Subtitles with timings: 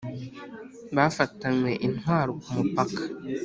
[0.95, 3.01] bafatanywe intwaro kumupaka